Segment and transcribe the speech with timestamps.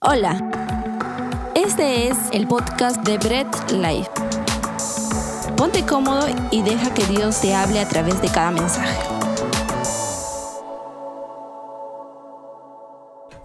[0.00, 0.38] Hola,
[1.56, 4.08] este es el podcast de Bread Life.
[5.56, 8.96] Ponte cómodo y deja que Dios te hable a través de cada mensaje.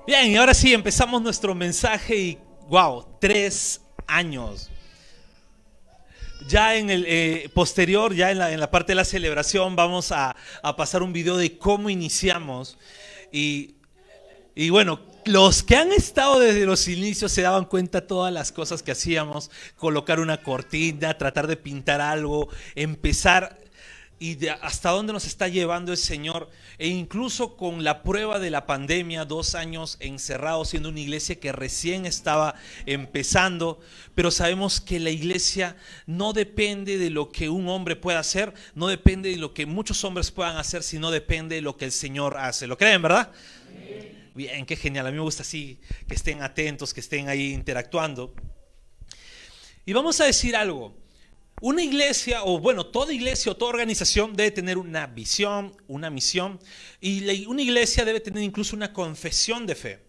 [0.06, 4.70] Bien, y ahora sí empezamos nuestro mensaje y wow, tres años.
[6.48, 10.12] Ya en el eh, posterior, ya en la, en la, parte de la celebración, vamos
[10.12, 12.78] a, a, pasar un video de cómo iniciamos.
[13.32, 13.74] Y,
[14.54, 18.52] y bueno, los que han estado desde los inicios se daban cuenta de todas las
[18.52, 23.64] cosas que hacíamos, colocar una cortina, tratar de pintar algo, empezar
[24.24, 26.50] y hasta dónde nos está llevando el Señor.
[26.78, 31.52] E incluso con la prueba de la pandemia, dos años encerrados siendo una iglesia que
[31.52, 32.56] recién estaba
[32.86, 33.82] empezando,
[34.16, 38.88] pero sabemos que la iglesia no depende de lo que un hombre pueda hacer, no
[38.88, 42.38] depende de lo que muchos hombres puedan hacer, sino depende de lo que el Señor
[42.38, 42.66] hace.
[42.66, 43.30] ¿Lo creen, verdad?
[44.34, 45.06] Bien, qué genial.
[45.06, 48.34] A mí me gusta así que estén atentos, que estén ahí interactuando.
[49.86, 50.98] Y vamos a decir algo.
[51.62, 56.60] Una iglesia, o bueno, toda iglesia o toda organización debe tener una visión, una misión,
[57.00, 60.00] y una iglesia debe tener incluso una confesión de fe.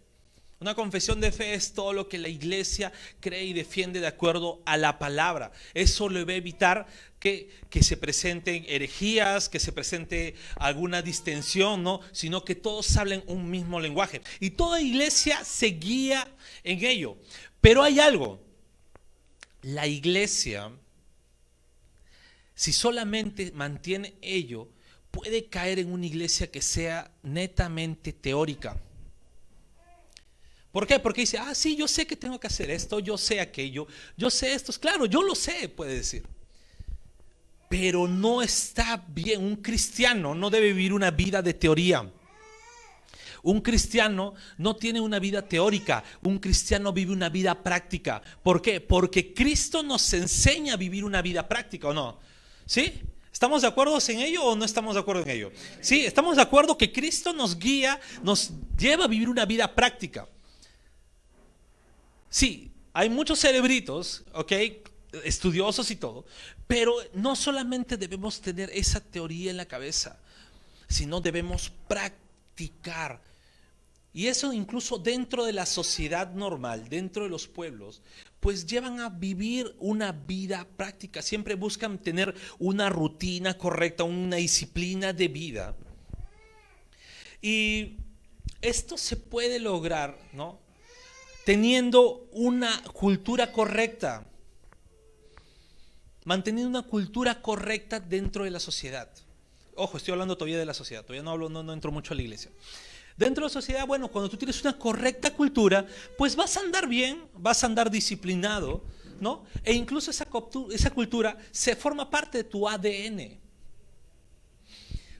[0.58, 4.62] Una confesión de fe es todo lo que la iglesia cree y defiende de acuerdo
[4.64, 5.52] a la palabra.
[5.75, 6.86] Eso le va a evitar
[7.25, 12.00] que, se presenten herejías, que se presente alguna distensión, ¿no?
[12.12, 14.20] Sino que todos hablen un mismo lenguaje.
[14.41, 16.28] Y toda iglesia se guía
[16.62, 17.17] en ello.
[17.61, 18.41] Pero hay algo.
[19.62, 20.70] La iglesia
[22.55, 24.69] si solamente mantiene ello,
[25.11, 28.80] puede caer en una iglesia que sea netamente teórica.
[30.70, 30.98] ¿Por qué?
[30.98, 33.86] Porque dice, ah, sí, yo sé que tengo que hacer esto, yo sé aquello,
[34.17, 34.72] yo sé esto.
[34.72, 36.25] Claro, yo lo sé, puede decir.
[37.77, 39.42] Pero no está bien.
[39.42, 42.08] Un cristiano no debe vivir una vida de teoría.
[43.42, 48.22] Un cristiano no tiene una vida teórica, un cristiano vive una vida práctica.
[48.45, 48.80] ¿Por qué?
[48.80, 52.20] Porque Cristo nos enseña a vivir una vida práctica, ¿o no?
[52.64, 53.02] ¿Sí?
[53.33, 55.51] ¿Estamos de acuerdo en ello o no estamos de acuerdo en ello?
[55.80, 60.29] Sí, estamos de acuerdo que Cristo nos guía, nos lleva a vivir una vida práctica.
[62.30, 64.52] Sí, hay muchos cerebritos, ¿ok?
[65.23, 66.25] Estudiosos y todo,
[66.67, 70.19] pero no solamente debemos tener esa teoría en la cabeza,
[70.89, 73.20] sino debemos practicar
[74.14, 78.01] y eso incluso dentro de la sociedad normal, dentro de los pueblos,
[78.39, 81.20] pues llevan a vivir una vida práctica.
[81.20, 85.74] Siempre buscan tener una rutina correcta, una disciplina de vida.
[87.42, 87.97] Y
[88.61, 90.61] esto se puede lograr, ¿no?
[91.45, 94.24] Teniendo una cultura correcta,
[96.24, 99.08] manteniendo una cultura correcta dentro de la sociedad.
[99.77, 102.23] Ojo, estoy hablando todavía de la sociedad, todavía no hablo, no, entro mucho a la
[102.23, 102.51] iglesia.
[103.17, 105.86] Dentro de la sociedad, bueno, cuando tú tienes una correcta cultura,
[106.17, 108.83] pues vas a andar bien, vas a andar disciplinado,
[109.20, 109.45] ¿no?
[109.62, 110.27] E incluso esa,
[110.73, 113.39] esa cultura se forma parte de tu ADN.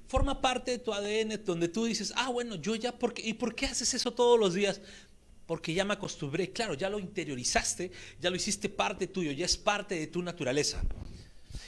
[0.07, 3.35] Forma parte de tu ADN donde tú dices, ah, bueno, yo ya, ¿por qué, ¿y
[3.35, 4.81] por qué haces eso todos los días?
[5.47, 7.91] Porque ya me acostumbré, claro, ya lo interiorizaste,
[8.21, 10.83] ya lo hiciste parte tuyo, ya es parte de tu naturaleza.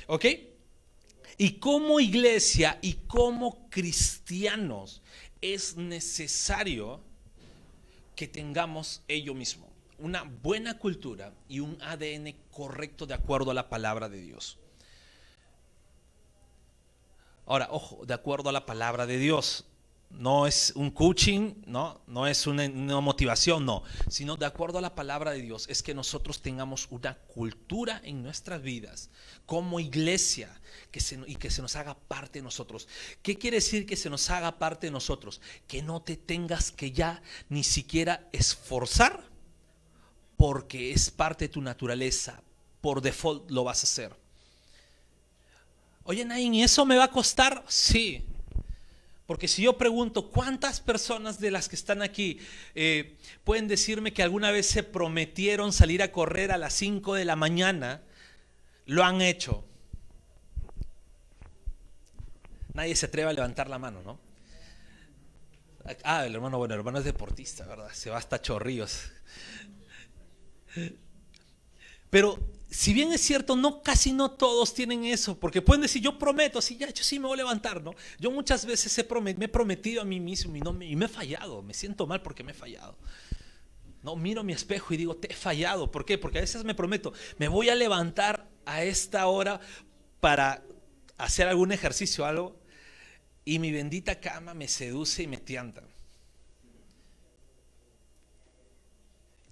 [0.06, 0.24] ¿Ok?
[1.38, 5.02] Y como iglesia y como cristianos,
[5.40, 7.00] es necesario
[8.14, 13.68] que tengamos ello mismo, una buena cultura y un ADN correcto de acuerdo a la
[13.68, 14.58] palabra de Dios.
[17.44, 19.66] Ahora, ojo, de acuerdo a la palabra de Dios
[20.10, 22.68] no es un coaching, no, no es una,
[23.00, 27.14] motivación, no, sino de acuerdo a la palabra de Dios, es que nosotros tengamos una
[27.14, 29.10] cultura en nuestras vidas
[29.44, 30.50] como iglesia
[30.90, 32.88] que se, y que se nos haga parte de nosotros.
[33.22, 35.40] ¿Qué quiere decir que se nos haga parte de nosotros?
[35.66, 39.24] Que no te tengas que ya ni siquiera esforzar
[40.36, 42.42] porque es parte de tu naturaleza,
[42.80, 44.16] por default lo vas a hacer.
[46.04, 47.64] Oye, Nain, ¿y eso me va a costar?
[47.66, 48.24] Sí,
[49.26, 52.38] porque si yo pregunto, ¿cuántas personas de las que están aquí
[52.76, 57.24] eh, pueden decirme que alguna vez se prometieron salir a correr a las 5 de
[57.24, 58.02] la mañana?
[58.86, 59.64] Lo han hecho.
[62.72, 64.20] Nadie se atreve a levantar la mano, ¿no?
[66.04, 67.90] Ah, el hermano, bueno, el hermano es deportista, ¿verdad?
[67.92, 69.10] Se va hasta chorrillos.
[72.10, 76.18] Pero si bien es cierto, no casi no todos tienen eso, porque pueden decir, yo
[76.18, 77.94] prometo, sí, ya, yo sí me voy a levantar, ¿no?
[78.18, 81.62] Yo muchas veces he me he prometido a mí mismo y, no me, he fallado,
[81.62, 82.98] me siento mal porque me he fallado.
[84.02, 85.90] No, miro mi espejo y digo, te he fallado.
[85.90, 86.18] ¿Por qué?
[86.18, 89.60] Porque a veces me prometo, me voy a levantar a esta hora
[90.20, 90.62] para
[91.18, 92.60] hacer algún ejercicio o algo,
[93.44, 95.82] y mi bendita cama me seduce y me tianta.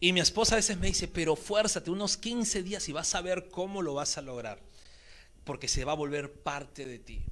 [0.04, 3.22] Y mi esposa a veces me dice, pero fuérzate unos 15 días y vas a
[3.22, 4.60] ver cómo lo vas a lograr,
[5.44, 7.22] porque se va a volver parte de ti.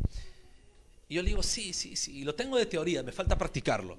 [1.07, 3.99] Y yo le digo, sí, sí, sí, lo tengo de teoría, me falta practicarlo.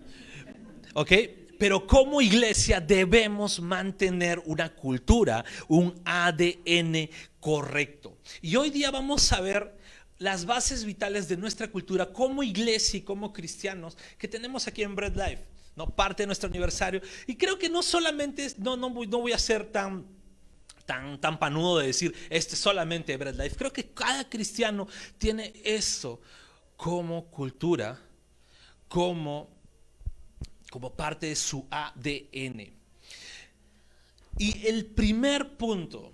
[0.95, 1.11] ¿Ok?
[1.59, 8.17] Pero como iglesia debemos mantener una cultura, un ADN correcto.
[8.41, 9.77] Y hoy día vamos a ver
[10.17, 14.95] las bases vitales de nuestra cultura como iglesia y como cristianos que tenemos aquí en
[14.95, 15.43] Bread Life,
[15.75, 15.87] ¿no?
[15.87, 17.01] Parte de nuestro aniversario.
[17.27, 20.05] Y creo que no solamente, no, no, voy, no voy a ser tan,
[20.85, 23.55] tan, tan panudo de decir, este solamente Bread Life.
[23.55, 24.87] Creo que cada cristiano
[25.17, 26.21] tiene eso
[26.75, 27.99] como cultura,
[28.87, 29.49] como,
[30.69, 32.73] como parte de su ADN.
[34.37, 36.13] Y el primer punto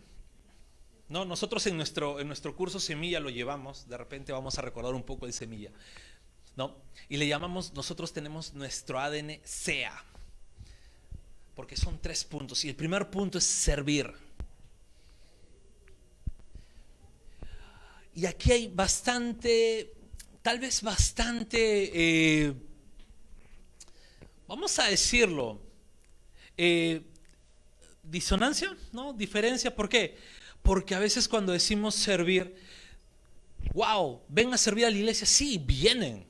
[1.09, 4.93] no, nosotros en nuestro, en nuestro curso Semilla lo llevamos, de repente vamos a recordar
[4.93, 5.71] un poco de Semilla,
[6.59, 6.75] ¿no?
[7.07, 9.93] Y le llamamos, nosotros tenemos nuestro ADN SEA,
[11.55, 12.65] porque son tres puntos.
[12.65, 14.11] Y el primer punto es servir.
[18.13, 19.93] Y aquí hay bastante,
[20.41, 22.53] tal vez bastante, eh,
[24.45, 25.61] vamos a decirlo,
[26.57, 27.01] eh,
[28.03, 29.13] disonancia, ¿no?
[29.13, 30.17] Diferencia, ¿por qué?
[30.61, 32.53] Porque a veces cuando decimos servir,
[33.73, 36.28] wow, ven a servir a la iglesia, sí, vienen.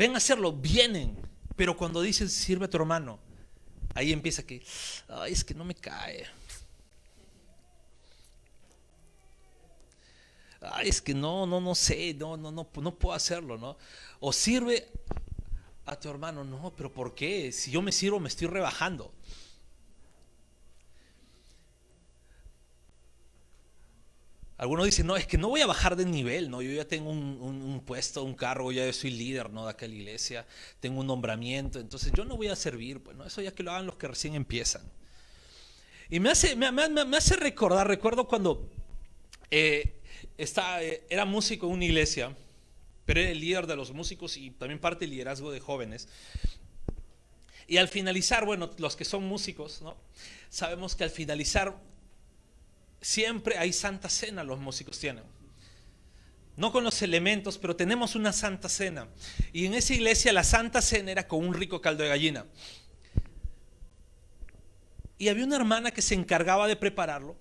[0.00, 1.14] Ven a hacerlo, vienen.
[1.56, 3.18] Pero cuando dices sirve a tu hermano,
[3.94, 4.64] ahí empieza que,
[5.08, 6.26] ay, es que no me cae.
[10.62, 13.76] Ay, es que no, no, no sé, no, no, no, no puedo hacerlo, ¿no?
[14.20, 14.88] O sirve
[15.84, 17.52] a tu hermano, no, pero ¿por qué?
[17.52, 19.12] Si yo me sirvo, me estoy rebajando.
[24.60, 26.60] Algunos dicen, no, es que no voy a bajar de nivel, ¿no?
[26.60, 29.64] Yo ya tengo un, puesto, un cargo, ya soy líder, ¿no?
[29.64, 30.46] De aquella iglesia,
[30.80, 33.24] tengo un nombramiento, entonces yo no voy a servir, pues, ¿no?
[33.24, 34.82] Eso ya que lo hagan los que recién empiezan.
[36.10, 36.66] Y me hace, me,
[37.16, 38.68] hace recordar, recuerdo cuando
[39.50, 39.94] eh,
[40.36, 42.36] eh, era músico en una iglesia,
[43.06, 46.06] pero era el líder de los músicos y también parte del liderazgo de jóvenes.
[47.66, 49.96] Y al finalizar, bueno, los que son músicos, ¿no?
[50.50, 51.80] Sabemos que al finalizar
[53.00, 55.24] siempre hay santa cena, los músicos tienen.
[56.56, 59.08] No con los elementos, pero tenemos una santa cena.
[59.52, 62.46] Y en esa iglesia la santa cena era con un rico caldo de gallina.
[65.16, 67.36] Y había una hermana que se encargaba de prepararlo.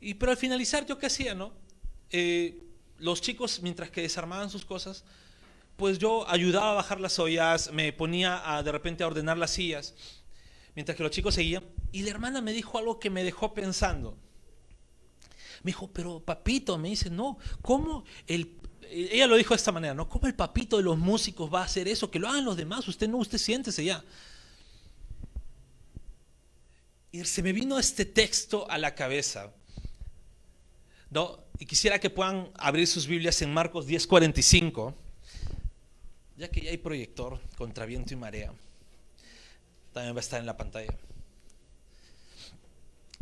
[0.00, 1.52] Y pero al finalizar, ¿yo qué hacía, no?
[2.10, 2.62] Eh,
[2.98, 5.04] los chicos, mientras que desarmaban sus cosas,
[5.76, 9.94] pues yo ayudaba a bajar las ollas, me ponía de repente a ordenar las sillas,
[10.74, 11.64] mientras que los chicos seguían.
[11.90, 14.16] Y la hermana me dijo algo que me dejó pensando.
[15.62, 18.56] Me dijo, pero papito, me dice, no, ¿cómo el...
[18.90, 20.08] Ella lo dijo de esta manera, ¿no?
[20.08, 22.10] ¿Cómo el papito de los músicos va a hacer eso?
[22.10, 24.04] Que lo hagan los demás, usted no, usted siéntese ya.
[27.12, 29.52] Y se me vino este texto a la cabeza.
[31.10, 31.40] ¿no?
[31.58, 34.94] Y quisiera que puedan abrir sus Biblias en Marcos 10:45,
[36.36, 38.52] ya que ya hay proyector contra viento y marea.
[39.92, 40.94] También va a estar en la pantalla.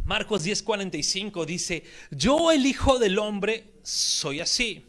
[0.08, 4.86] Marcos 10:45 dice, yo el Hijo del Hombre soy así.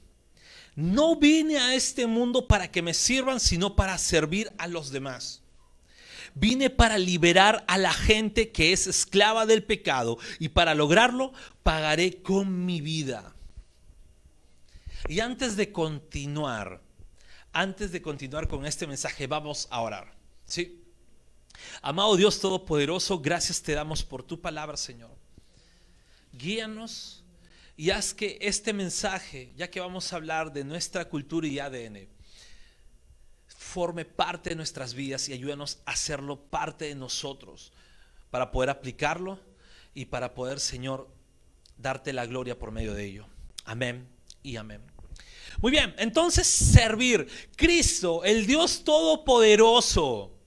[0.76, 5.42] No vine a este mundo para que me sirvan, sino para servir a los demás.
[6.36, 12.22] Vine para liberar a la gente que es esclava del pecado y para lograrlo pagaré
[12.22, 13.36] con mi vida.
[15.10, 16.82] Y antes de continuar,
[17.52, 20.14] antes de continuar con este mensaje, vamos a orar.
[20.46, 20.79] ¿Sí?
[21.82, 25.12] Amado Dios Todopoderoso, gracias te damos por tu palabra, Señor.
[26.34, 27.24] Guíanos
[27.78, 32.08] y haz que este mensaje, ya que vamos a hablar de nuestra cultura y ADN,
[33.48, 37.72] forme parte de nuestras vidas y ayúdanos a hacerlo parte de nosotros
[38.32, 39.40] para poder aplicarlo
[39.94, 41.10] y para poder, Señor,
[41.78, 43.26] darte la gloria por medio de ello.
[43.66, 44.08] Amén
[44.44, 44.82] y amén.
[45.62, 47.28] Muy bien, entonces servir.
[47.56, 50.39] Cristo, el Dios Todopoderoso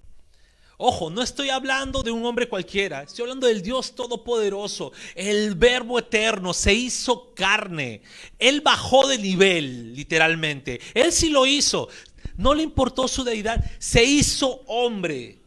[0.85, 6.01] Ojo, no estoy hablando de un hombre cualquiera, estoy hablando del Dios Todopoderoso, el Verbo
[6.01, 8.03] Eterno, se hizo carne,
[8.37, 11.89] Él bajó de nivel, literalmente, Él sí lo hizo,
[12.37, 15.39] no le importó su deidad, se hizo hombre,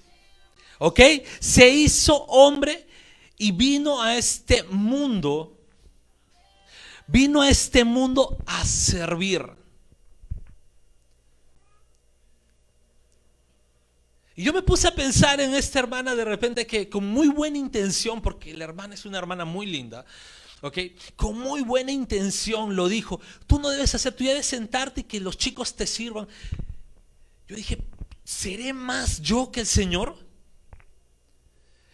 [0.79, 1.01] ¿ok?
[1.41, 2.87] Se hizo hombre
[3.37, 5.57] y vino a este mundo,
[7.07, 9.64] vino a este mundo a servir.
[14.35, 17.57] Y yo me puse a pensar en esta hermana de repente que con muy buena
[17.57, 20.05] intención, porque la hermana es una hermana muy linda,
[20.61, 20.77] ¿ok?
[21.15, 25.21] Con muy buena intención lo dijo, tú no debes hacer, tú debes sentarte y que
[25.21, 26.27] los chicos te sirvan.
[27.47, 27.81] Yo dije,
[28.25, 30.17] ¿seré más yo que el Señor?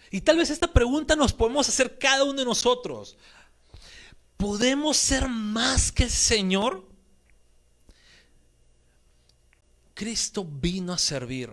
[0.10, 3.18] Y tal vez esta pregunta nos podemos hacer cada uno de nosotros.
[4.36, 6.90] ¿Podemos ser más que el Señor?
[9.94, 11.52] Cristo vino a servir.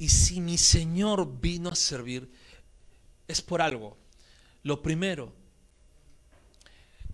[0.00, 2.32] Y si mi Señor vino a servir,
[3.28, 3.98] es por algo.
[4.62, 5.30] Lo primero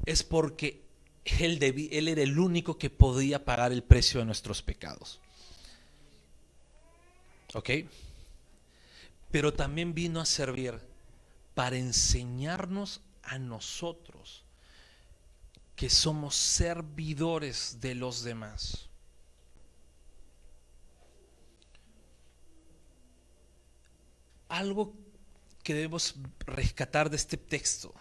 [0.04, 0.84] es porque
[1.24, 5.18] él, él era el único que podía pagar el precio de nuestros pecados.
[7.54, 7.70] ¿Ok?
[9.32, 10.78] Pero también vino a servir
[11.56, 14.44] para enseñarnos a nosotros
[15.74, 18.85] que somos servidores de los demás.
[24.48, 24.94] Algo
[25.62, 26.14] que debemos
[26.46, 27.92] rescatar de este texto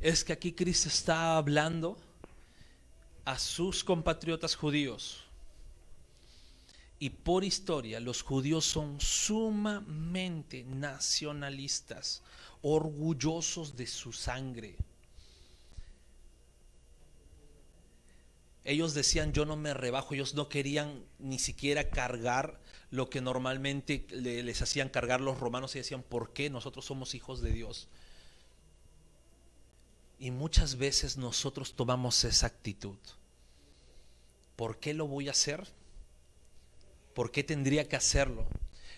[0.00, 1.96] es que aquí Cristo está hablando
[3.24, 5.24] a sus compatriotas judíos.
[6.98, 12.22] Y por historia, los judíos son sumamente nacionalistas,
[12.62, 14.76] orgullosos de su sangre.
[18.64, 22.60] Ellos decían, yo no me rebajo, ellos no querían ni siquiera cargar
[22.92, 27.40] lo que normalmente les hacían cargar los romanos y decían, ¿por qué nosotros somos hijos
[27.40, 27.88] de Dios?
[30.18, 32.98] Y muchas veces nosotros tomamos esa actitud.
[34.56, 35.66] ¿Por qué lo voy a hacer?
[37.14, 38.46] ¿Por qué tendría que hacerlo?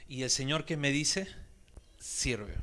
[0.08, 1.28] Y el Señor que me dice,
[2.00, 2.56] sirve.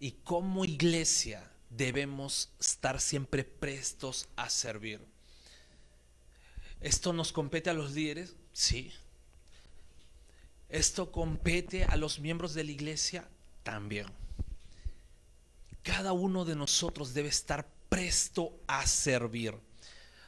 [0.00, 5.15] Y como iglesia debemos estar siempre prestos a servir.
[6.80, 8.36] ¿Esto nos compete a los líderes?
[8.52, 8.92] Sí.
[10.68, 13.28] ¿Esto compete a los miembros de la iglesia?
[13.62, 14.06] También.
[15.82, 19.54] Cada uno de nosotros debe estar presto a servir.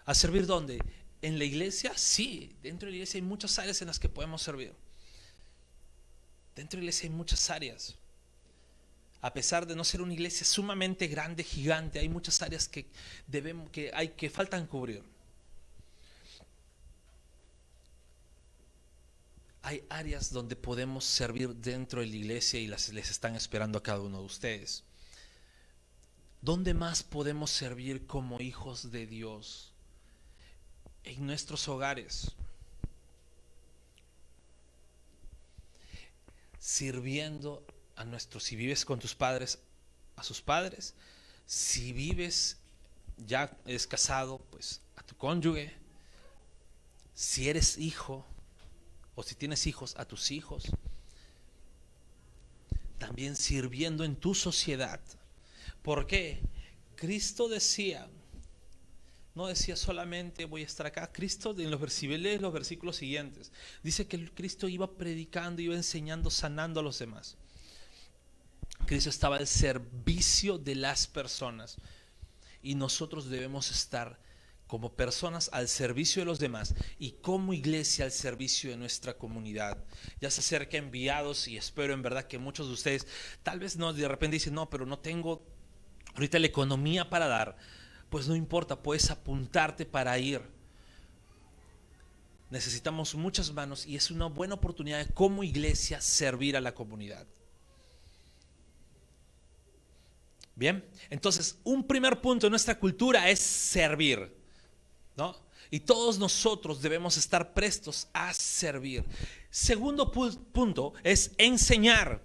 [0.04, 0.78] ¿A servir dónde?
[1.20, 1.92] ¿En la iglesia?
[1.96, 4.72] Sí, dentro de la iglesia hay muchas áreas en las que podemos servir.
[6.54, 7.96] Dentro de la iglesia hay muchas áreas
[9.20, 12.86] a pesar de no ser una iglesia sumamente grande, gigante, hay muchas áreas que
[13.26, 15.02] debemos, que hay que faltan cubrir.
[19.68, 23.82] Hay áreas donde podemos servir dentro de la iglesia y las les están esperando a
[23.82, 24.82] cada uno de ustedes.
[26.40, 29.74] ¿Dónde más podemos servir como hijos de Dios?
[31.04, 32.32] En nuestros hogares.
[36.58, 37.62] Sirviendo
[37.94, 39.58] a nuestros, si vives con tus padres,
[40.16, 40.94] a sus padres,
[41.44, 42.56] si vives,
[43.18, 45.74] ya es casado, pues a tu cónyuge,
[47.14, 48.24] si eres hijo
[49.18, 50.70] o si tienes hijos, a tus hijos,
[52.98, 55.00] también sirviendo en tu sociedad.
[55.82, 56.40] ¿Por qué?
[56.94, 58.08] Cristo decía,
[59.34, 61.10] no decía solamente voy a estar acá.
[61.10, 63.50] Cristo en los versículos, los versículos siguientes,
[63.82, 67.36] dice que Cristo iba predicando, iba enseñando, sanando a los demás.
[68.86, 71.76] Cristo estaba al servicio de las personas.
[72.62, 74.16] Y nosotros debemos estar
[74.68, 79.78] como personas al servicio de los demás y como iglesia al servicio de nuestra comunidad.
[80.20, 83.06] Ya se acerca enviados y espero en verdad que muchos de ustedes
[83.42, 85.42] tal vez no de repente dicen, "No, pero no tengo
[86.14, 87.56] ahorita la economía para dar."
[88.10, 90.42] Pues no importa, puedes apuntarte para ir.
[92.50, 97.26] Necesitamos muchas manos y es una buena oportunidad de como iglesia servir a la comunidad.
[100.54, 104.37] Bien, entonces un primer punto en nuestra cultura es servir,
[105.70, 109.04] Y todos nosotros debemos estar prestos a servir.
[109.50, 112.22] Segundo punto es enseñar.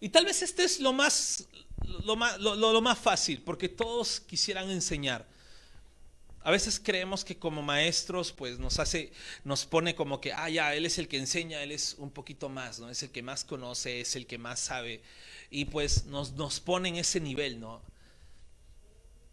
[0.00, 1.48] Y tal vez este es lo más,
[2.04, 5.26] lo más, lo más fácil, porque todos quisieran enseñar.
[6.46, 9.10] A veces creemos que como maestros, pues nos hace,
[9.42, 12.48] nos pone como que, ah, ya, él es el que enseña, él es un poquito
[12.48, 12.88] más, ¿no?
[12.88, 15.02] Es el que más conoce, es el que más sabe.
[15.50, 17.82] Y pues nos, nos pone en ese nivel, ¿no?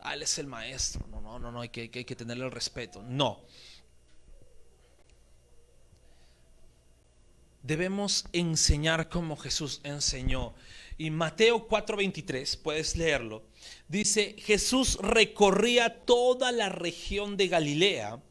[0.03, 1.05] Ah, él es el maestro.
[1.09, 3.01] No, no, no, no, hay que, hay que tenerle el respeto.
[3.01, 3.39] No.
[7.61, 10.53] Debemos enseñar como Jesús enseñó.
[10.97, 13.43] Y Mateo 4:23, puedes leerlo,
[13.87, 18.21] dice, Jesús recorría toda la región de Galilea,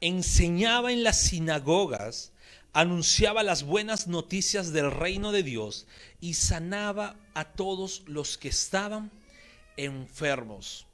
[0.00, 2.32] enseñaba en las sinagogas,
[2.72, 5.86] anunciaba las buenas noticias del reino de Dios
[6.20, 9.10] y sanaba a todos los que estaban
[9.76, 10.87] enfermos.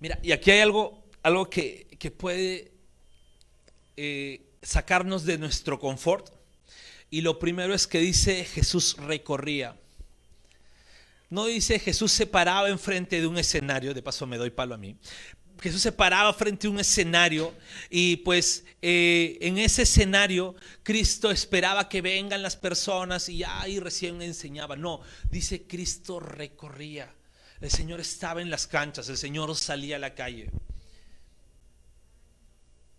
[0.00, 2.72] Mira, y aquí hay algo, algo que, puede
[3.96, 6.30] eh, sacarnos de nuestro confort
[7.10, 9.76] y lo primero es que dice Jesús recorría.
[11.28, 14.78] No dice Jesús se paraba enfrente de un escenario, de paso me doy palo a
[14.78, 14.96] mí.
[15.60, 17.54] Jesús se paraba frente a un escenario
[17.90, 24.22] y pues eh, en ese escenario Cristo esperaba que vengan las personas y ahí recién
[24.22, 24.76] enseñaba.
[24.76, 27.14] No, dice Cristo recorría.
[27.60, 30.50] El Señor estaba en las canchas, el Señor salía a la calle.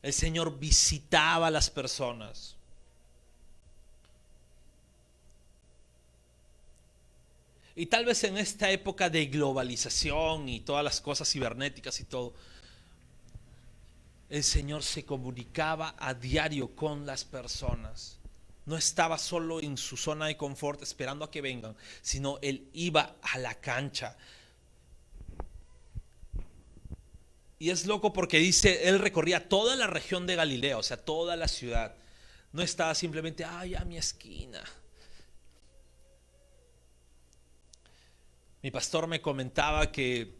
[0.01, 2.55] El Señor visitaba a las personas.
[7.75, 12.33] Y tal vez en esta época de globalización y todas las cosas cibernéticas y todo,
[14.29, 18.17] el Señor se comunicaba a diario con las personas.
[18.65, 23.15] No estaba solo en su zona de confort esperando a que vengan, sino Él iba
[23.21, 24.15] a la cancha.
[27.61, 31.35] Y es loco porque dice, Él recorría toda la región de Galilea, o sea, toda
[31.35, 31.93] la ciudad.
[32.53, 34.63] No estaba simplemente, ay, a mi esquina.
[38.63, 40.33] Mi pastor me comentaba que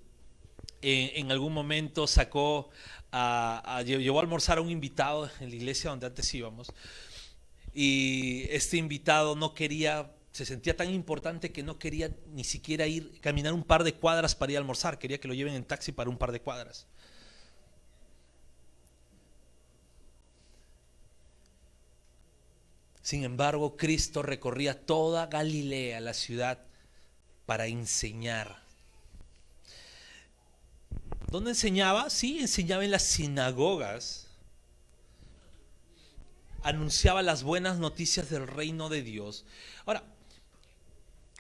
[0.82, 2.72] en, algún momento sacó,
[3.12, 6.74] a, llevó a almorzar a un invitado en la iglesia donde antes íbamos.
[7.72, 13.22] Y este invitado no quería, se sentía tan importante que no quería ni siquiera ir,
[13.22, 14.98] caminar un par de cuadras para ir a almorzar.
[14.98, 16.88] Quería que lo lleven en taxi para un par de cuadras.
[23.01, 26.60] Sin embargo, Cristo recorría toda Galilea, la ciudad
[27.46, 28.62] para enseñar.
[31.27, 32.10] ¿Dónde enseñaba?
[32.10, 34.27] Sí, enseñaba en las sinagogas.
[36.62, 39.46] Anunciaba las buenas noticias del reino de Dios.
[39.86, 40.03] Ahora,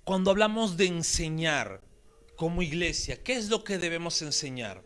[0.03, 1.81] cuando hablamos de enseñar
[2.35, 4.81] como iglesia, ¿qué es lo que debemos enseñar?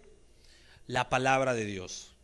[0.87, 2.14] La palabra de Dios.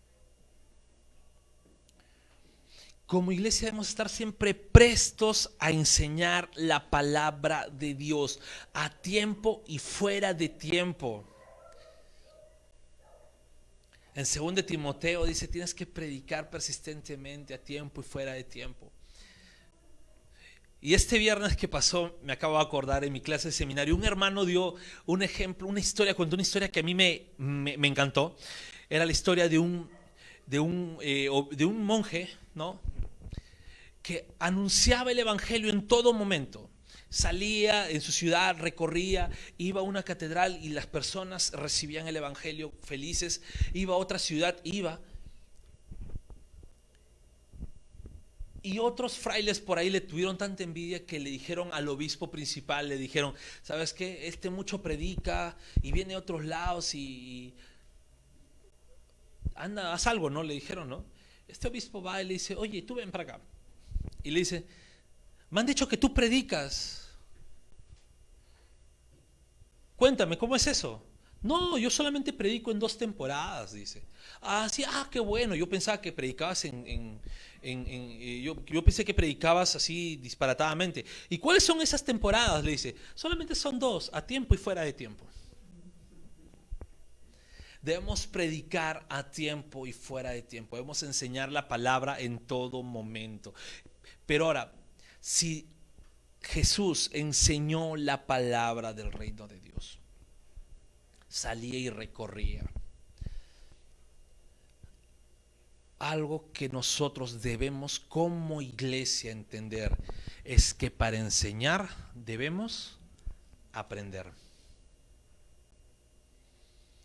[3.11, 8.39] Como iglesia debemos estar siempre prestos a enseñar la palabra de Dios
[8.73, 11.27] a tiempo y fuera de tiempo.
[14.15, 18.89] En 2 Timoteo dice, tienes que predicar persistentemente a tiempo y fuera de tiempo.
[20.79, 24.05] Y este viernes que pasó, me acabo de acordar en mi clase de seminario, un
[24.05, 28.37] hermano dio un ejemplo, una historia, contó una historia que a mí me, me, encantó.
[28.89, 29.89] Era la historia de un,
[30.45, 32.79] de un, eh, de un monje, ¿no?
[34.01, 36.69] Que anunciaba el Evangelio en todo momento.
[37.09, 42.71] Salía en su ciudad, recorría, iba a una catedral y las personas recibían el Evangelio
[42.83, 43.41] felices,
[43.73, 45.01] iba a otra ciudad, iba.
[48.63, 52.87] Y otros frailes por ahí le tuvieron tanta envidia que le dijeron al obispo principal,
[52.87, 53.33] le dijeron,
[53.63, 54.27] ¿sabes qué?
[54.27, 57.53] Este mucho predica y viene a otros lados y...
[59.55, 60.43] Anda, haz algo, ¿no?
[60.43, 61.03] Le dijeron, ¿no?
[61.47, 63.41] Este obispo va y le dice, oye, tú ven para acá
[64.23, 64.65] y le dice,
[65.49, 67.09] me han dicho que tú predicas.
[69.95, 71.03] Cuéntame, ¿cómo es eso?
[71.41, 74.03] No, yo solamente predico en dos temporadas, dice.
[74.41, 75.55] Ah, sí, ah, qué bueno.
[75.55, 76.85] Yo pensaba que predicabas en...
[76.87, 77.19] en,
[77.63, 81.03] eh, yo, yo, pensé que predicabas así disparatadamente.
[81.29, 82.63] ¿Y cuáles son esas temporadas?
[82.63, 82.95] Le dice.
[83.15, 85.25] Solamente son dos, a tiempo y fuera de tiempo.
[87.81, 90.75] Debemos predicar a tiempo y fuera de tiempo.
[90.75, 93.55] Debemos enseñar la palabra en todo momento.
[94.25, 94.71] Pero ahora,
[95.19, 95.67] si
[96.41, 99.99] Jesús enseñó la palabra del reino de Dios,
[101.29, 102.63] salía y recorría.
[105.99, 109.95] Algo que nosotros debemos como iglesia entender
[110.43, 112.97] es que para enseñar debemos
[113.71, 114.31] aprender.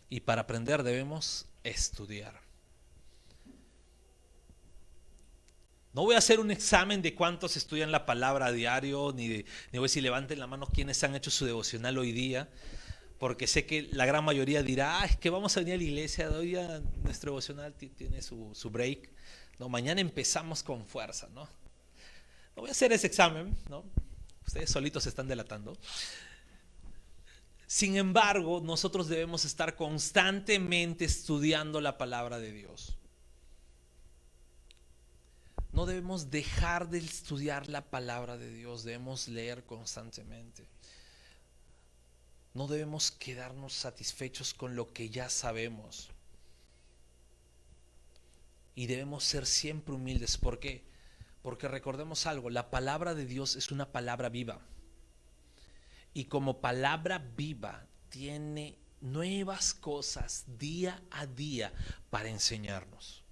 [0.09, 2.46] Y para aprender debemos estudiar.
[5.97, 9.45] No voy a hacer un examen de cuántos estudian la palabra a diario, ni, de,
[9.71, 12.47] ni voy a decir levanten la mano quienes han hecho su devocional hoy día,
[13.17, 15.83] porque sé que la gran mayoría dirá, ah, es que vamos a venir a la
[15.83, 19.09] iglesia, hoy día nuestro devocional tiene su, su break,
[19.57, 21.45] no, mañana empezamos con fuerza, ¿no?
[22.55, 23.83] No voy a hacer ese examen, ¿no?
[24.45, 25.75] Ustedes solitos se están delatando.
[27.65, 32.96] Sin embargo, nosotros debemos estar constantemente estudiando la palabra de Dios.
[35.71, 40.67] No debemos dejar de estudiar la palabra de Dios, debemos leer constantemente.
[42.53, 46.09] No debemos quedarnos satisfechos con lo que ya sabemos.
[48.73, 50.37] Y debemos ser siempre humildes.
[50.37, 50.83] ¿Por qué?
[51.43, 54.59] Porque recordemos algo, la palabra de Dios es una palabra viva.
[56.13, 61.71] Y como palabra viva tiene nuevas cosas día a día
[62.09, 63.23] para enseñarnos.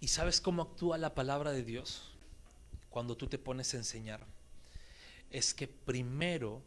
[0.00, 2.10] ¿Y sabes cómo actúa la palabra de Dios
[2.88, 4.20] cuando tú te pones a enseñar?
[5.30, 6.62] Es que primero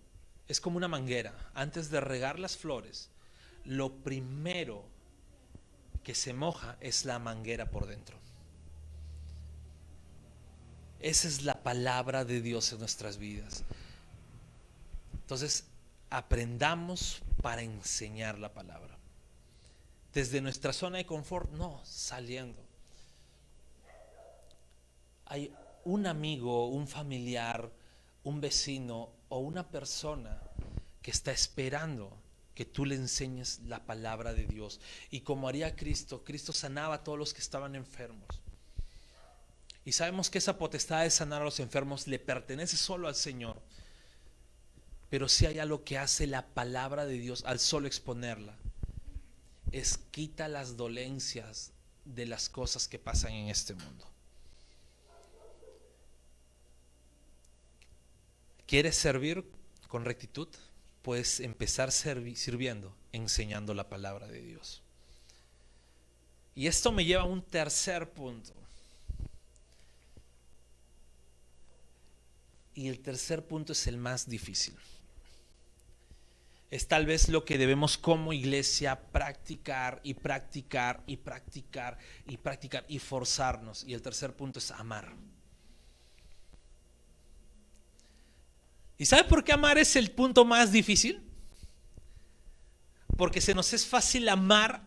[0.47, 1.33] es como una manguera.
[1.55, 3.09] Antes de regar las flores,
[3.65, 4.85] lo primero
[6.03, 8.17] que se moja es la manguera por dentro.
[10.99, 13.63] Esa es la palabra de Dios en nuestras vidas.
[15.13, 15.65] Entonces,
[16.09, 18.97] aprendamos para enseñar la palabra.
[20.13, 22.72] Desde nuestra zona de confort, no, saliendo.
[25.33, 25.51] Hay
[25.83, 27.71] un amigo, un familiar,
[28.23, 30.39] un vecino o una persona
[31.01, 32.15] que está esperando
[32.53, 34.79] que tú le enseñes la palabra de Dios.
[35.09, 38.27] Y como haría Cristo, Cristo sanaba a todos los que estaban enfermos.
[39.83, 43.59] Y sabemos que esa potestad de sanar a los enfermos le pertenece solo al Señor.
[45.09, 48.55] Pero si hay algo que hace la palabra de Dios al solo exponerla,
[49.71, 51.71] es quita las dolencias
[52.05, 54.12] de las cosas que pasan en este mundo.
[58.73, 59.45] ¿Quieres servir
[59.87, 60.47] con rectitud?
[61.03, 64.81] Puedes empezar sirviendo, enseñando la palabra de Dios.
[66.55, 68.51] Y esto me lleva a un tercer punto.
[72.73, 74.75] Y el tercer punto es el más difícil.
[76.71, 82.85] Es tal vez lo que debemos como iglesia practicar y practicar y practicar y practicar
[82.87, 83.83] y forzarnos.
[83.83, 85.13] Y el tercer punto es amar.
[89.03, 91.21] ¿Y sabe por qué amar es el punto más difícil?
[93.17, 94.81] Porque se nos es fácil amar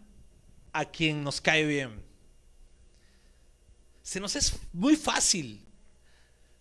[0.72, 2.02] a quien nos cae bien.
[4.02, 5.62] Se nos es muy fácil.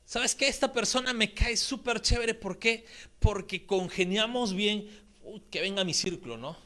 [0.06, 0.50] ¿Sabes qué?
[0.50, 2.34] Esta persona me cae súper chévere.
[2.34, 2.86] ¿Por qué?
[3.20, 4.90] Porque congeniamos bien.
[5.50, 6.58] que venga mi círculo, ¿no?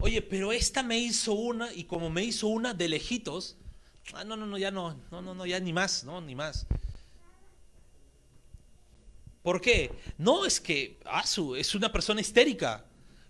[0.00, 3.58] Oye, pero esta me hizo una y como me hizo una de lejitos,
[4.14, 6.66] ah, no, no, no, ya no, no, no, no, ya ni más, no, ni más.
[9.44, 9.92] ¿Por qué?
[10.16, 12.82] No, es que Asu es una persona histérica.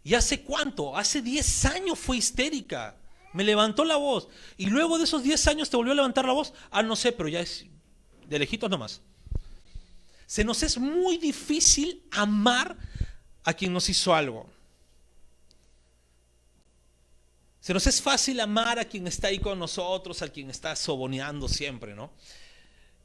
[0.04, 0.96] ¿Y hace cuánto?
[0.96, 2.94] Hace 10 años fue histérica.
[3.32, 4.28] Me levantó la voz.
[4.56, 6.52] Y luego de esos 10 años te volvió a levantar la voz.
[6.70, 7.66] Ah, no sé, pero ya es
[8.28, 9.00] de lejitos nomás.
[10.24, 12.76] Se nos es muy difícil amar
[13.42, 14.48] a quien nos hizo algo.
[17.58, 21.48] Se nos es fácil amar a quien está ahí con nosotros, a quien está soboneando
[21.48, 22.12] siempre, ¿no?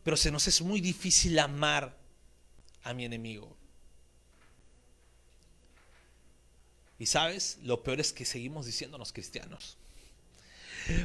[0.04, 1.99] Pero se nos es muy difícil amar
[2.84, 3.56] a mi enemigo.
[6.98, 9.78] Y sabes, lo peor es que seguimos diciéndonos cristianos.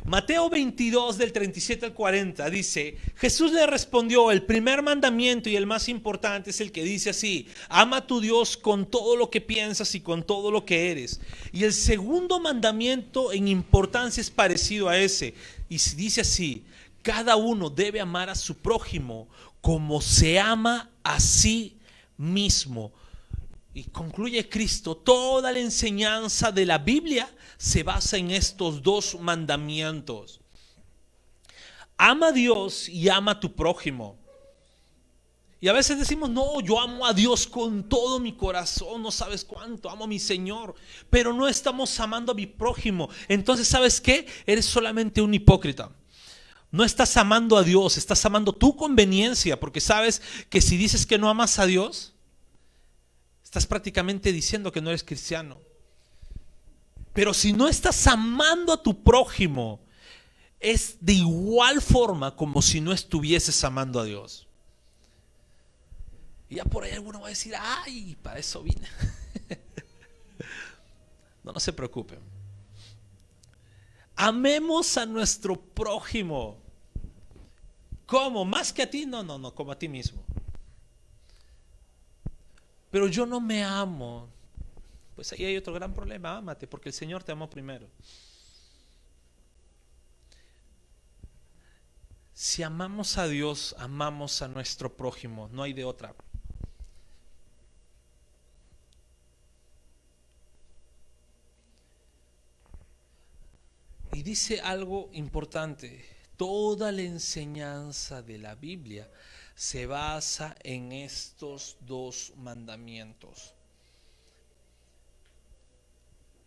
[0.05, 5.67] Mateo 22 del 37 al 40 dice, Jesús le respondió, el primer mandamiento y el
[5.67, 9.41] más importante es el que dice así, ama a tu Dios con todo lo que
[9.41, 11.21] piensas y con todo lo que eres.
[11.53, 15.35] Y el segundo mandamiento en importancia es parecido a ese,
[15.69, 16.65] y dice así,
[17.03, 19.29] cada uno debe amar a su prójimo
[19.65, 21.79] como se ama a sí
[22.19, 22.93] mismo.
[23.73, 30.43] Y concluye Cristo, toda la enseñanza de la Biblia se basa en estos dos mandamientos.
[31.97, 34.19] Ama a Dios y ama a tu prójimo.
[35.63, 39.47] Y a veces decimos, no, yo amo a Dios con todo mi corazón, no sabes
[39.47, 40.75] cuánto, amo a mi Señor,
[41.09, 43.09] pero no estamos amando a mi prójimo.
[43.29, 44.27] Entonces, ¿sabes qué?
[44.45, 45.91] Eres solamente un hipócrita.
[46.75, 51.19] No estás amando a Dios, estás amando tu conveniencia, porque sabes que si dices que
[51.19, 52.15] no amas a Dios,
[53.45, 55.57] estás prácticamente diciendo que no eres cristiano.
[57.13, 59.79] Pero si no estás amando a tu prójimo,
[60.59, 64.49] es de igual forma como si no estuvieses amando a Dios.
[66.51, 68.89] Y ya por ahí alguno va a decir, ay, para eso vine.
[71.45, 72.19] no, no se preocupen.
[74.17, 76.64] Amemos a nuestro prójimo.
[78.07, 78.45] ¿Cómo?
[78.45, 79.07] ¿Más que a ti?
[79.07, 80.23] No, no, no, como a ti mismo.
[82.91, 84.29] Pero yo no me amo.
[85.17, 87.89] Pues ahí hay otro gran problema, ámate, porque el Señor te amó primero.
[92.35, 96.15] Si amamos a Dios, amamos a nuestro prójimo, no hay de otra.
[104.13, 109.11] Y dice algo importante, toda la enseñanza de la Biblia
[109.55, 113.55] se basa en estos dos mandamientos.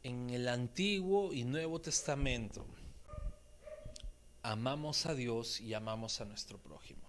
[0.03, 2.65] En el Antiguo y Nuevo Testamento
[4.43, 7.07] amamos a Dios y amamos a nuestro prójimo.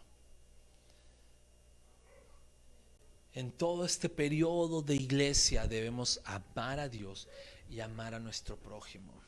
[3.34, 7.28] En todo este periodo de iglesia debemos amar a Dios
[7.70, 9.27] y amar a nuestro prójimo.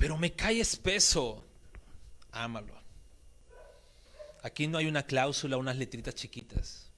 [0.00, 1.44] Pero me cae espeso.
[2.32, 2.74] Ámalo.
[4.42, 6.90] Aquí no hay una cláusula, unas letritas chiquitas.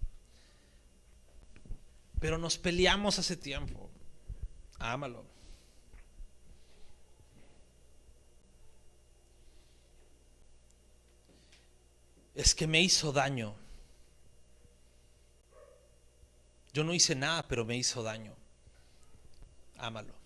[2.21, 3.91] pero nos peleamos hace tiempo.
[4.79, 5.25] Ámalo.
[12.37, 13.57] Es que me hizo daño.
[16.73, 18.37] Yo no hice nada, pero me hizo daño.
[19.79, 20.22] Ámalo.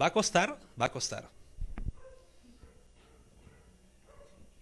[0.00, 0.58] ¿Va a costar?
[0.80, 1.30] Va a costar.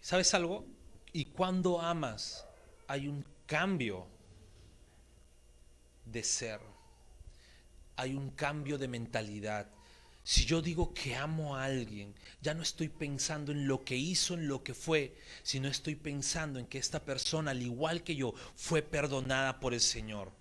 [0.01, 0.65] ¿Sabes algo?
[1.13, 2.47] Y cuando amas,
[2.87, 4.07] hay un cambio
[6.05, 6.61] de ser.
[7.97, 9.69] Hay un cambio de mentalidad.
[10.23, 14.35] Si yo digo que amo a alguien, ya no estoy pensando en lo que hizo,
[14.35, 18.35] en lo que fue, sino estoy pensando en que esta persona, al igual que yo,
[18.57, 20.33] fue perdonada por el Señor.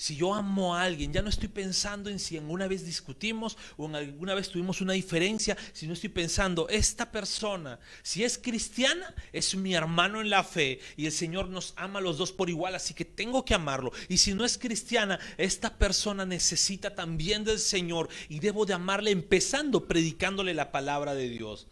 [0.00, 3.86] Si yo amo a alguien, ya no estoy pensando en si alguna vez discutimos o
[3.86, 9.56] en alguna vez tuvimos una diferencia, sino estoy pensando, esta persona, si es cristiana, es
[9.56, 12.94] mi hermano en la fe y el Señor nos ama los dos por igual, así
[12.94, 13.90] que tengo que amarlo.
[14.08, 19.10] Y si no es cristiana, esta persona necesita también del Señor y debo de amarle
[19.10, 21.66] empezando predicándole la palabra de Dios.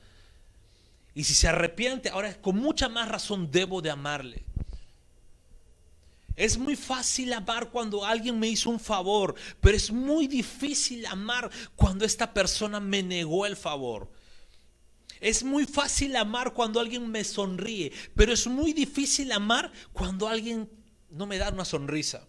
[1.15, 4.43] Y si se arrepiente, ahora con mucha más razón debo de amarle.
[6.37, 11.51] Es muy fácil amar cuando alguien me hizo un favor, pero es muy difícil amar
[11.75, 14.13] cuando esta persona me negó el favor.
[15.19, 20.69] Es muy fácil amar cuando alguien me sonríe, pero es muy difícil amar cuando alguien
[21.09, 22.29] no me da una sonrisa.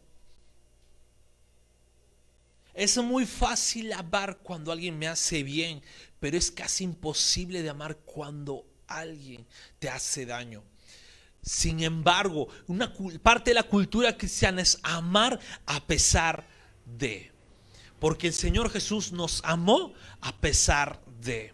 [2.74, 5.82] Es muy fácil amar cuando alguien me hace bien,
[6.20, 9.46] pero es casi imposible de amar cuando alguien
[9.80, 10.64] te hace daño.
[11.48, 16.46] Sin embargo, una parte de la cultura cristiana es amar a pesar
[16.86, 17.32] de.
[18.02, 21.54] Porque el Señor Jesús nos amó a pesar de.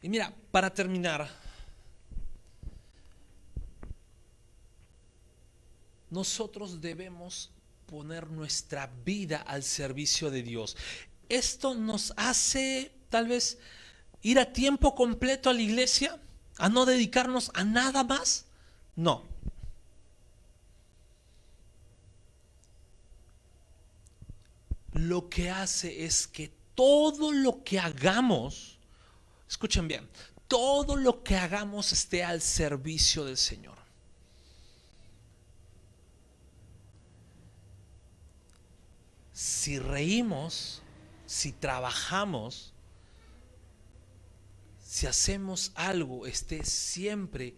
[0.00, 1.30] Y mira, para terminar,
[6.10, 7.52] nosotros debemos
[7.86, 10.76] poner nuestra vida al servicio de Dios
[11.28, 13.58] esto nos hace tal vez
[14.22, 16.18] ir a tiempo completo a la iglesia,
[16.58, 18.46] a no dedicarnos a nada más.
[18.96, 19.24] No.
[24.92, 28.78] Lo que hace es que todo lo que hagamos,
[29.48, 30.08] escuchen bien,
[30.48, 33.78] todo lo que hagamos esté al servicio del Señor.
[39.32, 40.81] Si reímos,
[41.32, 42.74] si trabajamos,
[44.84, 47.56] si hacemos algo, esté siempre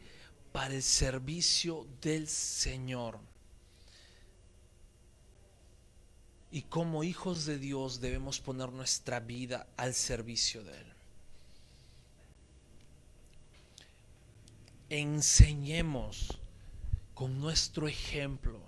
[0.52, 3.18] para el servicio del Señor.
[6.52, 10.92] Y como hijos de Dios debemos poner nuestra vida al servicio de Él.
[14.88, 16.38] Enseñemos
[17.12, 18.60] con nuestro ejemplo,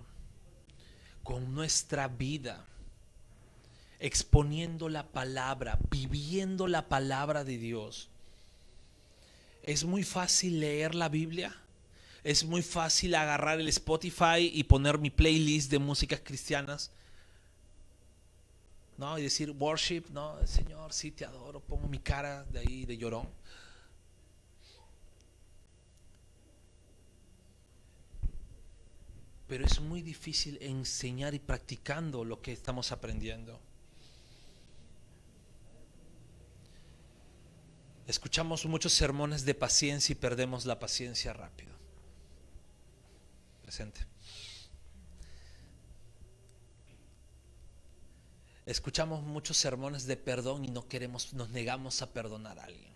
[1.22, 2.66] con nuestra vida
[3.98, 8.08] exponiendo la palabra, viviendo la palabra de Dios.
[9.62, 11.56] Es muy fácil leer la Biblia.
[12.22, 16.90] Es muy fácil agarrar el Spotify y poner mi playlist de músicas cristianas.
[18.98, 19.18] ¿No?
[19.18, 23.28] Y decir worship, no, Señor, sí te adoro, pongo mi cara de ahí de llorón.
[29.48, 33.60] Pero es muy difícil enseñar y practicando lo que estamos aprendiendo.
[38.06, 41.72] Escuchamos muchos sermones de paciencia y perdemos la paciencia rápido.
[43.62, 44.06] Presente.
[48.64, 52.94] Escuchamos muchos sermones de perdón y no queremos, nos negamos a perdonar a alguien.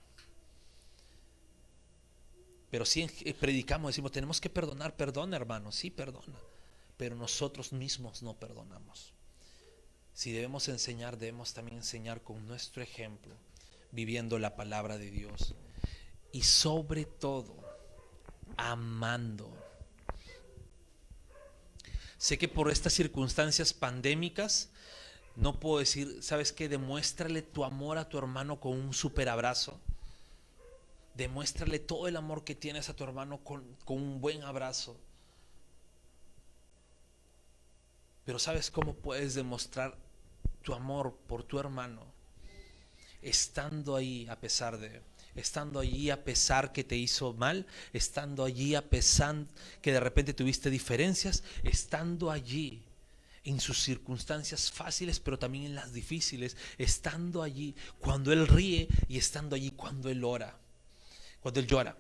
[2.71, 6.39] Pero si eh, predicamos, decimos, tenemos que perdonar, perdona hermano, sí perdona,
[6.97, 9.13] pero nosotros mismos no perdonamos.
[10.15, 13.35] Si debemos enseñar, debemos también enseñar con nuestro ejemplo
[13.93, 15.55] viviendo la palabra de Dios.
[16.33, 17.57] Y sobre todo,
[18.57, 19.51] amando.
[22.19, 24.71] Sé que por estas circunstancias pandémicas,
[25.37, 26.69] no puedo decir, ¿sabes qué?
[26.69, 29.81] Demuéstrale tu amor a tu hermano con un super abrazo.
[31.15, 34.97] Demuéstrale todo el amor que tienes a tu hermano con, con un buen abrazo.
[38.25, 39.97] Pero ¿sabes cómo puedes demostrar
[40.63, 42.20] tu amor por tu hermano?
[43.23, 45.03] Estando ahí a pesar de,
[45.35, 49.47] estando allí a pesar que te hizo mal, estando allí a pesar
[49.83, 52.85] que de repente tuviste diferencias, estando allí,
[53.45, 59.19] en sus circunstancias fáciles, pero también en las difíciles, estando allí cuando Él ríe y
[59.19, 60.59] estando allí cuando Él ora,
[61.41, 61.97] cuando Él llora,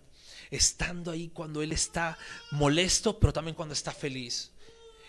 [0.51, 2.19] estando ahí cuando Él está
[2.53, 4.53] molesto, pero también cuando está feliz.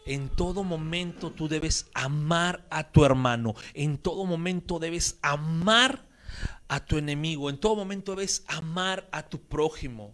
[0.06, 6.06] En todo momento tú debes amar a tu hermano, en todo momento debes amar
[6.68, 10.14] a tu enemigo, en todo momento debes amar a tu prójimo.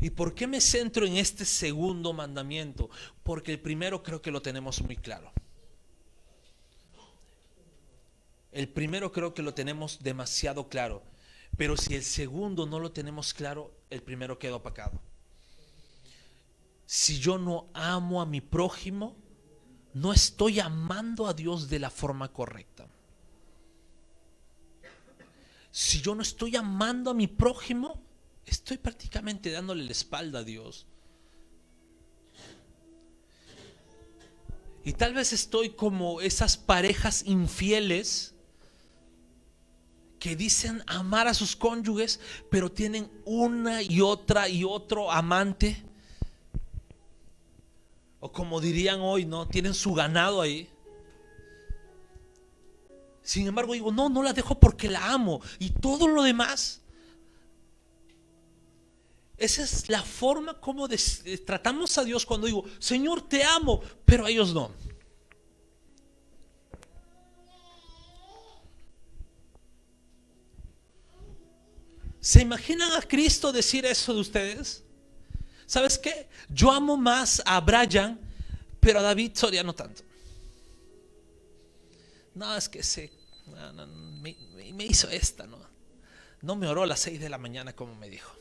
[0.00, 2.88] ¿Y por qué me centro en este segundo mandamiento?
[3.24, 5.32] Porque el primero creo que lo tenemos muy claro.
[8.52, 11.02] El primero creo que lo tenemos demasiado claro.
[11.56, 15.00] Pero si el segundo no lo tenemos claro, el primero queda opacado.
[16.90, 19.14] Si yo no amo a mi prójimo,
[19.92, 22.88] no estoy amando a Dios de la forma correcta.
[25.70, 28.00] Si yo no estoy amando a mi prójimo,
[28.46, 30.86] estoy prácticamente dándole la espalda a Dios.
[34.82, 38.32] Y tal vez estoy como esas parejas infieles
[40.18, 42.18] que dicen amar a sus cónyuges,
[42.50, 45.84] pero tienen una y otra y otro amante.
[48.20, 49.46] O como dirían hoy, ¿no?
[49.46, 50.68] Tienen su ganado ahí.
[53.22, 55.40] Sin embargo, digo, no, no la dejo porque la amo.
[55.58, 56.82] Y todo lo demás
[59.38, 60.88] esa es la forma como
[61.46, 64.72] tratamos a Dios cuando digo, Señor, te amo, pero a ellos no.
[72.20, 74.82] ¿Se imaginan a Cristo decir eso de ustedes?
[75.68, 76.26] ¿Sabes qué?
[76.48, 78.18] Yo amo más a Brian,
[78.80, 80.02] pero a David Soria no tanto.
[82.34, 83.12] No, es que se,
[84.22, 84.34] me,
[84.72, 85.58] me, hizo esta, ¿no?
[86.40, 88.32] No me oró a las 6 de la mañana como me dijo.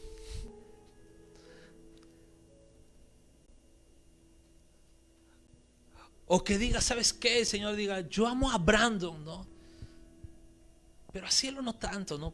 [6.27, 7.39] O que diga, ¿sabes qué?
[7.39, 9.45] El Señor diga, yo amo a Brandon, ¿no?
[11.11, 12.33] Pero a cielo no tanto, ¿no?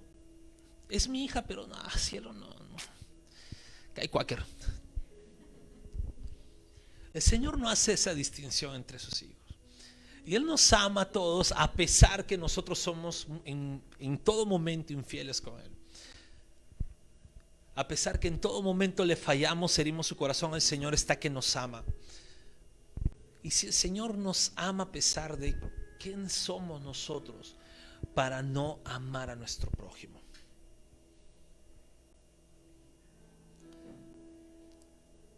[0.87, 2.47] Es mi hija, pero no, a cielo no.
[2.47, 4.09] no.
[4.11, 4.43] Cuáquer.
[7.13, 9.37] El Señor no hace esa distinción entre sus hijos.
[10.25, 13.81] Y Él nos ama a todos a pesar que nosotros somos en,
[14.23, 15.71] todo momento infieles con Él.
[17.75, 21.29] A pesar que en todo momento le fallamos, herimos su corazón, el Señor está que
[21.29, 21.83] nos ama.
[23.41, 25.55] Y si el Señor nos ama a pesar de
[25.99, 27.55] quién somos nosotros
[28.13, 30.21] para no amar a nuestro prójimo.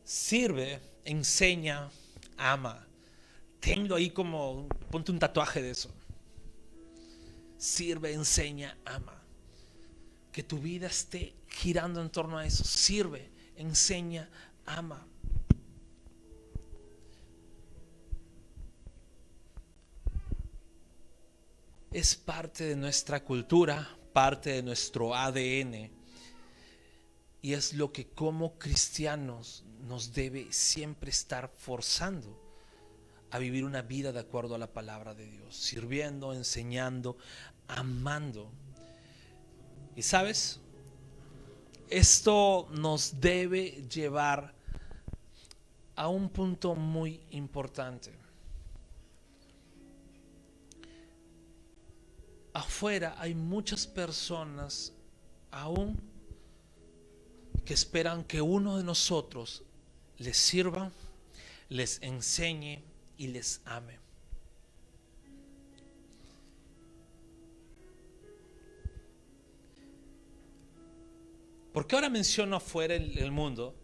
[0.03, 1.89] Sirve, enseña,
[2.37, 2.85] ama.
[3.59, 5.89] Tengo ahí como, ponte un tatuaje de eso.
[7.57, 9.21] Sirve, enseña, ama.
[10.31, 12.63] Que tu vida esté girando en torno a eso.
[12.63, 14.29] Sirve, enseña,
[14.65, 15.07] ama.
[21.95, 25.89] es parte de nuestra cultura, parte de nuestro ADN.
[27.41, 32.39] Y es lo que como cristianos nos debe siempre estar forzando
[33.31, 37.17] a vivir una vida de acuerdo a la palabra de Dios, sirviendo, enseñando,
[37.67, 38.51] amando.
[39.95, 40.59] Y sabes,
[41.89, 44.53] esto nos debe llevar
[45.95, 48.25] a un punto muy importante.
[52.55, 54.93] afuera hay muchas personas
[55.51, 55.99] aún
[57.65, 59.61] que esperan que uno de nosotros
[60.17, 60.91] les sirva,
[61.69, 62.81] les enseñe
[63.17, 63.97] y les ame.
[71.73, 73.75] ¿Por qué ahora menciono afuera el, el mundo?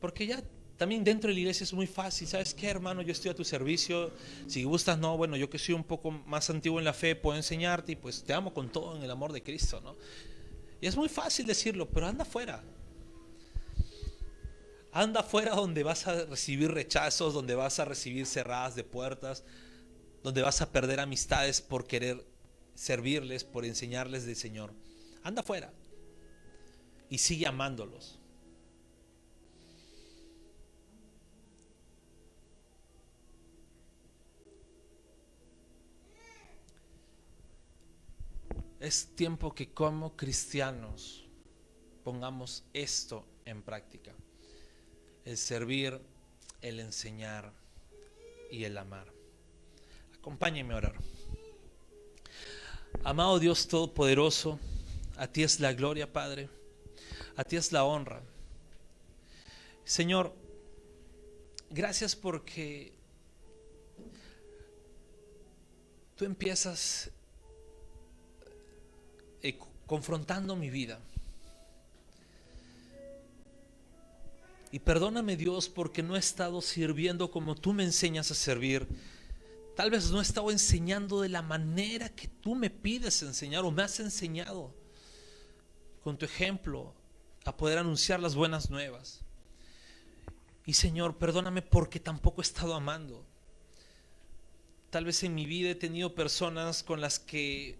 [0.00, 0.42] Porque ya
[0.76, 3.00] también dentro de la iglesia es muy fácil, ¿sabes qué, hermano?
[3.02, 4.10] Yo estoy a tu servicio.
[4.46, 7.36] Si gustas, no, bueno, yo que soy un poco más antiguo en la fe, puedo
[7.36, 9.94] enseñarte y pues te amo con todo en el amor de Cristo, ¿no?
[10.80, 12.62] Y es muy fácil decirlo, pero anda afuera.
[14.96, 19.42] Anda afuera donde vas a recibir rechazos, donde vas a recibir cerradas de puertas,
[20.22, 22.24] donde vas a perder amistades por querer
[22.76, 24.72] servirles, por enseñarles del Señor.
[25.24, 25.72] Anda afuera
[27.08, 28.20] y sigue amándolos.
[38.78, 41.28] Es tiempo que como cristianos
[42.04, 44.14] pongamos esto en práctica
[45.24, 46.00] el servir,
[46.60, 47.52] el enseñar
[48.50, 49.06] y el amar.
[50.18, 50.94] Acompáñeme a orar.
[53.02, 54.58] Amado Dios Todopoderoso,
[55.16, 56.48] a ti es la gloria, Padre,
[57.36, 58.22] a ti es la honra.
[59.84, 60.34] Señor,
[61.70, 62.92] gracias porque
[66.16, 67.10] tú empiezas
[69.42, 71.00] eh, confrontando mi vida
[74.74, 78.88] Y perdóname Dios porque no he estado sirviendo como tú me enseñas a servir.
[79.76, 83.70] Tal vez no he estado enseñando de la manera que tú me pides enseñar o
[83.70, 84.74] me has enseñado
[86.02, 86.92] con tu ejemplo
[87.44, 89.20] a poder anunciar las buenas nuevas.
[90.66, 93.24] Y Señor, perdóname porque tampoco he estado amando.
[94.90, 97.76] Tal vez en mi vida he tenido personas con las que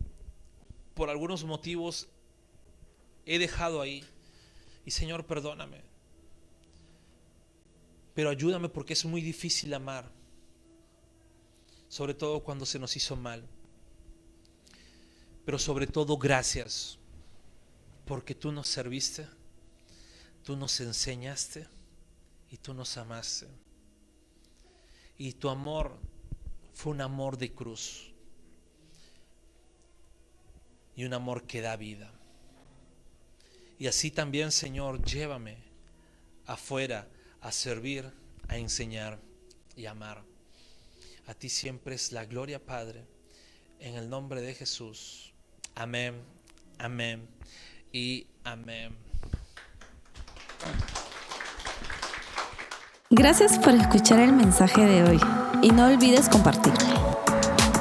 [0.94, 2.06] por algunos motivos
[3.26, 4.04] he dejado ahí.
[4.86, 5.93] Y Señor, perdóname.
[8.14, 10.08] Pero ayúdame porque es muy difícil amar,
[11.88, 13.44] sobre todo cuando se nos hizo mal.
[15.44, 16.98] Pero sobre todo gracias,
[18.06, 19.26] porque tú nos serviste,
[20.44, 21.66] tú nos enseñaste
[22.50, 23.48] y tú nos amaste.
[25.18, 25.96] Y tu amor
[26.72, 28.12] fue un amor de cruz
[30.96, 32.12] y un amor que da vida.
[33.78, 35.56] Y así también, Señor, llévame
[36.46, 37.08] afuera
[37.44, 38.10] a servir,
[38.48, 39.20] a enseñar
[39.76, 40.24] y amar.
[41.26, 43.06] A ti siempre es la gloria, Padre,
[43.78, 45.34] en el nombre de Jesús.
[45.74, 46.22] Amén,
[46.78, 47.28] amén
[47.92, 48.96] y amén.
[53.10, 55.20] Gracias por escuchar el mensaje de hoy
[55.62, 57.22] y no olvides compartirlo.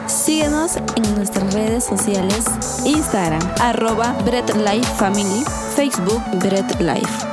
[0.07, 2.45] Síguenos en nuestras redes sociales,
[2.86, 5.43] Instagram, arroba Bread Life Family,
[5.76, 7.32] Facebook Bread Life.